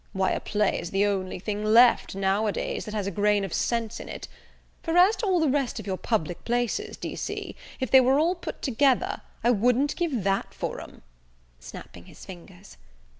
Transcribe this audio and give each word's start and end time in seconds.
Why, 0.13 0.31
a 0.31 0.39
play 0.39 0.79
is 0.79 0.89
the 0.89 1.05
only 1.05 1.37
thing 1.37 1.63
left, 1.63 2.15
now 2.15 2.47
a 2.47 2.51
days, 2.51 2.85
that 2.85 2.93
has 2.95 3.05
a 3.05 3.11
grain 3.11 3.43
of 3.45 3.53
sense 3.53 3.99
in 3.99 4.09
it; 4.09 4.27
for 4.81 4.97
as 4.97 5.15
to 5.17 5.27
all 5.27 5.39
the 5.39 5.47
rest 5.47 5.79
of 5.79 5.85
your 5.85 5.95
public 5.95 6.43
places, 6.43 6.97
d'ye 6.97 7.13
see, 7.13 7.55
if 7.79 7.91
they 7.91 8.01
were 8.01 8.17
all 8.17 8.33
put 8.33 8.63
together, 8.63 9.21
I 9.43 9.51
wouldn't 9.51 9.95
give 9.95 10.23
that 10.23 10.55
for 10.55 10.81
'em!" 10.81 11.03
(snapping 11.59 12.05
his 12.05 12.25
fingers.) 12.25 12.77